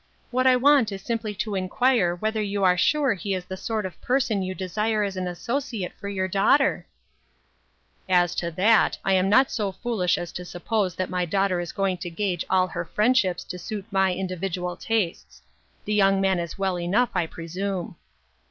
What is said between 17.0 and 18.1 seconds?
I presume."